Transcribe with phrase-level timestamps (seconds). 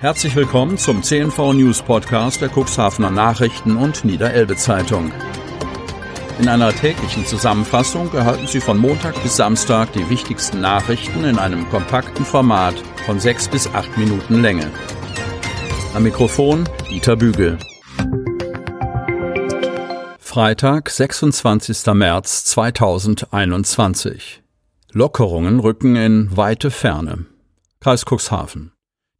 [0.00, 5.12] Herzlich willkommen zum CNV News Podcast der Cuxhavener Nachrichten und Niederelbe Zeitung.
[6.38, 11.68] In einer täglichen Zusammenfassung erhalten Sie von Montag bis Samstag die wichtigsten Nachrichten in einem
[11.68, 14.70] kompakten Format von sechs bis acht Minuten Länge.
[15.92, 17.58] Am Mikrofon Dieter Bügel.
[20.18, 21.84] Freitag, 26.
[21.92, 24.42] März 2021.
[24.92, 27.26] Lockerungen rücken in weite Ferne.
[27.80, 28.72] Kreis Cuxhaven.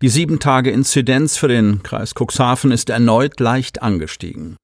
[0.03, 4.57] Die Sieben-Tage-Inzidenz für den Kreis Cuxhaven ist erneut leicht angestiegen.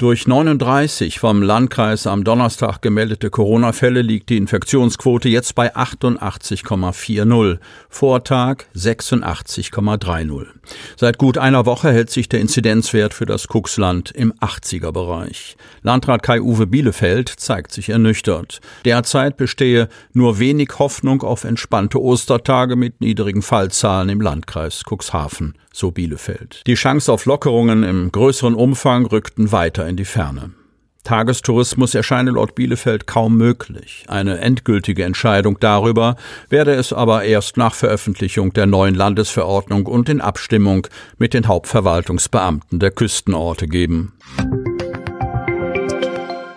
[0.00, 7.58] Durch 39 vom Landkreis am Donnerstag gemeldete Corona-Fälle liegt die Infektionsquote jetzt bei 88,40,
[7.90, 10.46] Vortag 86,30.
[10.96, 15.58] Seit gut einer Woche hält sich der Inzidenzwert für das Cuxland im 80er-Bereich.
[15.82, 18.62] Landrat Kai-Uwe Bielefeld zeigt sich ernüchtert.
[18.86, 25.90] Derzeit bestehe nur wenig Hoffnung auf entspannte Ostertage mit niedrigen Fallzahlen im Landkreis Cuxhaven so
[25.90, 26.62] Bielefeld.
[26.66, 30.52] Die Chance auf Lockerungen im größeren Umfang rückten weiter in die Ferne.
[31.04, 34.04] Tagestourismus erscheine laut Bielefeld kaum möglich.
[34.08, 36.16] Eine endgültige Entscheidung darüber
[36.48, 40.86] werde es aber erst nach Veröffentlichung der neuen Landesverordnung und in Abstimmung
[41.18, 44.12] mit den Hauptverwaltungsbeamten der Küstenorte geben.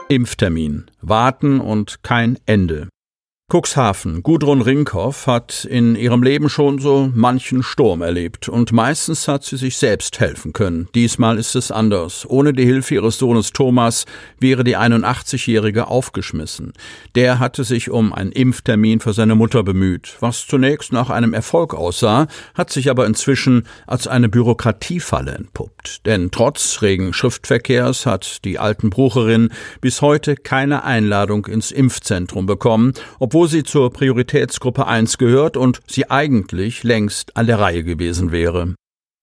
[0.09, 0.85] Impftermin.
[1.01, 2.89] Warten und kein Ende.
[3.53, 4.23] Cuxhaven.
[4.23, 9.57] Gudrun Rinkhoff hat in ihrem Leben schon so manchen Sturm erlebt und meistens hat sie
[9.57, 10.87] sich selbst helfen können.
[10.95, 12.25] Diesmal ist es anders.
[12.27, 14.05] Ohne die Hilfe ihres Sohnes Thomas
[14.39, 16.73] wäre die 81-Jährige aufgeschmissen.
[17.13, 20.17] Der hatte sich um einen Impftermin für seine Mutter bemüht.
[20.19, 26.07] Was zunächst nach einem Erfolg aussah, hat sich aber inzwischen als eine Bürokratiefalle entpuppt.
[26.07, 29.49] Denn trotz regen Schriftverkehrs hat die Altenbrucherin
[29.79, 35.79] bis heute keine Einladung ins Impfzentrum bekommen, obwohl obwohl sie zur Prioritätsgruppe 1 gehört und
[35.87, 38.75] sie eigentlich längst an der Reihe gewesen wäre.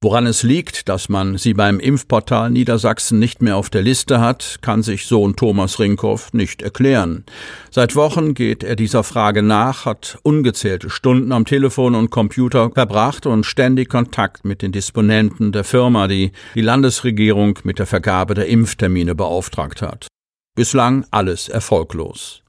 [0.03, 4.59] Woran es liegt, dass man sie beim Impfportal Niedersachsen nicht mehr auf der Liste hat,
[4.63, 7.25] kann sich Sohn Thomas Rinkhoff nicht erklären.
[7.71, 13.27] Seit Wochen geht er dieser Frage nach, hat ungezählte Stunden am Telefon und Computer verbracht
[13.27, 18.49] und ständig Kontakt mit den Disponenten der Firma, die die Landesregierung mit der Vergabe der
[18.49, 20.09] Impftermine beauftragt hat.
[20.57, 22.40] Bislang alles erfolglos.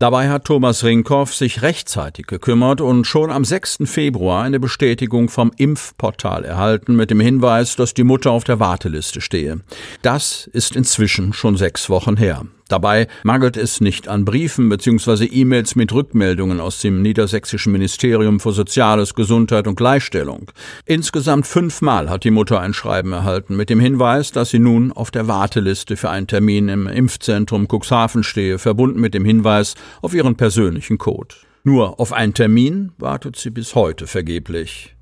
[0.00, 3.80] Dabei hat Thomas Rinkhoff sich rechtzeitig gekümmert und schon am 6.
[3.84, 9.20] Februar eine Bestätigung vom Impfportal erhalten mit dem Hinweis, dass die Mutter auf der Warteliste
[9.20, 9.60] stehe.
[10.00, 12.46] Das ist inzwischen schon sechs Wochen her.
[12.70, 15.24] Dabei mangelt es nicht an Briefen bzw.
[15.24, 20.52] E-Mails mit Rückmeldungen aus dem Niedersächsischen Ministerium für Soziales, Gesundheit und Gleichstellung.
[20.86, 25.10] Insgesamt fünfmal hat die Mutter ein Schreiben erhalten mit dem Hinweis, dass sie nun auf
[25.10, 30.36] der Warteliste für einen Termin im Impfzentrum Cuxhaven stehe, verbunden mit dem Hinweis auf ihren
[30.36, 31.34] persönlichen Code.
[31.64, 34.94] Nur auf einen Termin wartet sie bis heute vergeblich.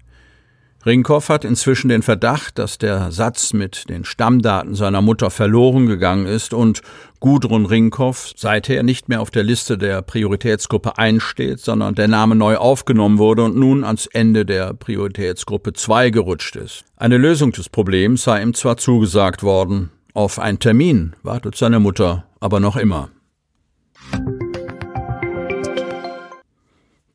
[0.87, 6.27] Rinkhoff hat inzwischen den Verdacht, dass der Satz mit den Stammdaten seiner Mutter verloren gegangen
[6.27, 6.83] ist und
[7.19, 12.37] Gudrun Rinkhoff seither nicht mehr auf der Liste der Prioritätsgruppe 1 steht, sondern der Name
[12.37, 16.84] neu aufgenommen wurde und nun ans Ende der Prioritätsgruppe 2 gerutscht ist.
[16.97, 22.25] Eine Lösung des Problems sei ihm zwar zugesagt worden, auf einen Termin wartet seine Mutter
[22.41, 23.10] aber noch immer.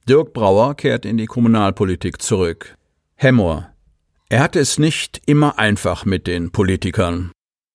[0.08, 2.76] Dirk Brauer kehrt in die Kommunalpolitik zurück.
[3.24, 3.70] Hemmer.
[4.28, 7.32] Er hatte es nicht immer einfach mit den Politikern.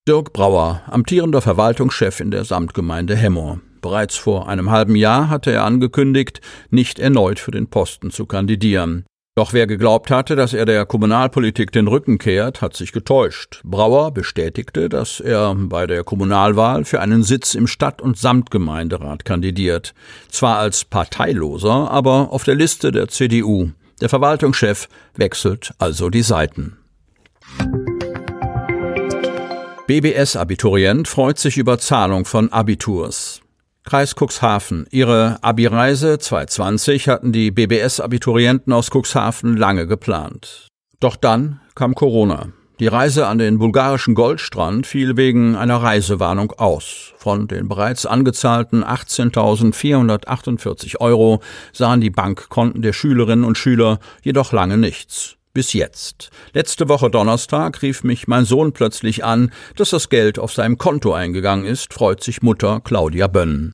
[0.06, 3.58] Dirk Brauer, amtierender Verwaltungschef in der Samtgemeinde Hemmer.
[3.80, 9.06] Bereits vor einem halben Jahr hatte er angekündigt, nicht erneut für den Posten zu kandidieren.
[9.38, 13.62] Doch wer geglaubt hatte, dass er der Kommunalpolitik den Rücken kehrt, hat sich getäuscht.
[13.64, 19.94] Brauer bestätigte, dass er bei der Kommunalwahl für einen Sitz im Stadt- und Samtgemeinderat kandidiert.
[20.28, 23.70] Zwar als Parteiloser, aber auf der Liste der CDU.
[24.00, 26.76] Der Verwaltungschef wechselt also die Seiten.
[29.86, 33.40] BBS-Abiturient freut sich über Zahlung von Abiturs.
[33.84, 34.86] Kreis Cuxhaven.
[34.90, 40.68] Ihre Abi-Reise 2020 hatten die BBS-Abiturienten aus Cuxhaven lange geplant.
[41.00, 42.48] Doch dann kam Corona.
[42.80, 47.12] Die Reise an den bulgarischen Goldstrand fiel wegen einer Reisewarnung aus.
[47.16, 51.42] Von den bereits angezahlten 18.448 Euro
[51.72, 55.34] sahen die Bankkonten der Schülerinnen und Schüler jedoch lange nichts.
[55.52, 56.30] Bis jetzt.
[56.52, 61.12] Letzte Woche Donnerstag rief mich mein Sohn plötzlich an, dass das Geld auf seinem Konto
[61.12, 63.72] eingegangen ist, freut sich Mutter Claudia Bönn.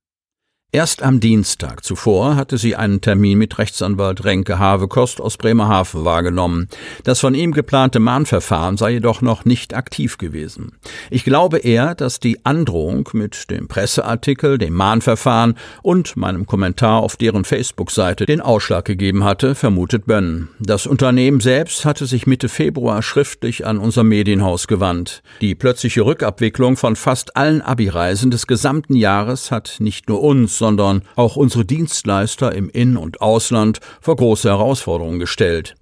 [0.75, 6.69] Erst am Dienstag zuvor hatte sie einen Termin mit Rechtsanwalt Renke Havekost aus Bremerhaven wahrgenommen.
[7.05, 10.73] Das von ihm geplante Mahnverfahren sei jedoch noch nicht aktiv gewesen.
[11.11, 17.17] Ich glaube eher, dass die Androhung mit dem Presseartikel, dem Mahnverfahren und meinem Kommentar auf
[17.17, 20.49] deren Facebook-Seite den Ausschlag gegeben hatte, vermutet Bönn.
[20.59, 25.23] Das Unternehmen selbst hatte sich Mitte Februar schriftlich an unser Medienhaus gewandt.
[25.41, 31.03] Die plötzliche Rückabwicklung von fast allen Abi-Reisen des gesamten Jahres hat nicht nur uns, sondern
[31.15, 35.75] auch unsere Dienstleister im In- und Ausland vor große Herausforderungen gestellt.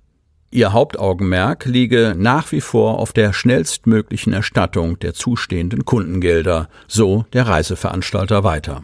[0.51, 7.47] Ihr Hauptaugenmerk liege nach wie vor auf der schnellstmöglichen Erstattung der zustehenden Kundengelder, so der
[7.47, 8.83] Reiseveranstalter weiter.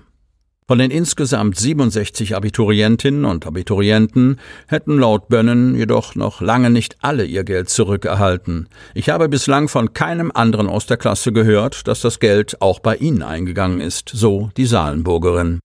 [0.69, 7.25] Von den insgesamt 67 Abiturientinnen und Abiturienten hätten laut Bönnen jedoch noch lange nicht alle
[7.25, 8.69] ihr Geld zurückerhalten.
[8.95, 12.97] Ich habe bislang von keinem anderen aus der Klasse gehört, dass das Geld auch bei
[12.97, 15.59] ihnen eingegangen ist, so die Salenburgerin.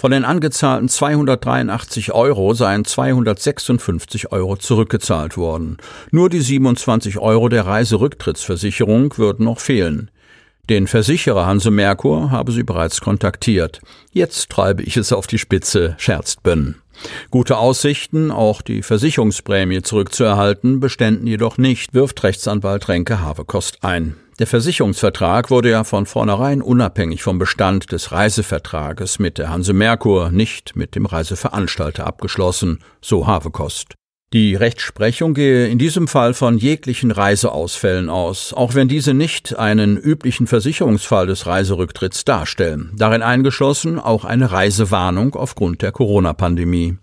[0.00, 5.78] Von den angezahlten 283 Euro seien 256 Euro zurückgezahlt worden.
[6.12, 10.12] Nur die 27 Euro der Reiserücktrittsversicherung würden noch fehlen.
[10.70, 13.80] Den Versicherer Hanse Merkur habe sie bereits kontaktiert.
[14.12, 16.76] Jetzt treibe ich es auf die Spitze, scherzt Bönn.
[17.32, 24.14] Gute Aussichten, auch die Versicherungsprämie zurückzuerhalten, beständen jedoch nicht, wirft Rechtsanwalt Renke Havekost ein.
[24.38, 30.30] Der Versicherungsvertrag wurde ja von vornherein unabhängig vom Bestand des Reisevertrages mit der Hanse Merkur,
[30.30, 33.97] nicht mit dem Reiseveranstalter abgeschlossen, so Havekost.
[34.34, 39.96] Die Rechtsprechung gehe in diesem Fall von jeglichen Reiseausfällen aus, auch wenn diese nicht einen
[39.96, 46.98] üblichen Versicherungsfall des Reiserücktritts darstellen, darin eingeschlossen auch eine Reisewarnung aufgrund der Corona-Pandemie.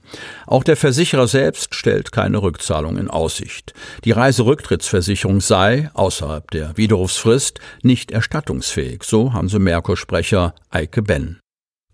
[0.46, 3.74] Auch der Versicherer selbst stellt keine Rückzahlung in Aussicht.
[4.04, 11.40] Die Reiserücktrittsversicherung sei, außerhalb der Widerrufsfrist, nicht erstattungsfähig, so Hanse Merkur-Sprecher Eike Benn.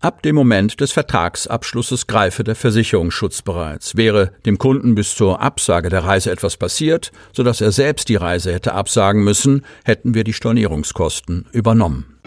[0.02, 3.96] Ab dem Moment des Vertragsabschlusses greife der Versicherungsschutz bereits.
[3.96, 8.52] Wäre dem Kunden bis zur Absage der Reise etwas passiert, sodass er selbst die Reise
[8.52, 12.18] hätte absagen müssen, hätten wir die Stornierungskosten übernommen.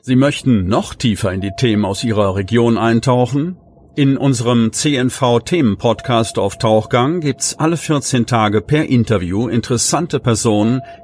[0.00, 3.58] Sie möchten noch tiefer in die Themen aus Ihrer Region eintauchen?
[3.96, 10.80] In unserem CNV-Themen-Podcast auf Tauchgang gibt's alle 14 Tage per Interview interessante Personen,